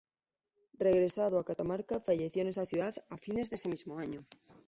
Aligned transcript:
Regresado 0.79 1.37
a 1.37 1.45
Catamarca, 1.45 1.99
falleció 1.99 2.41
en 2.41 2.47
esa 2.47 2.65
ciudad 2.65 2.95
a 3.11 3.17
fines 3.19 3.51
de 3.51 3.57
ese 3.57 3.69
mismo 3.69 3.99
año. 3.99 4.25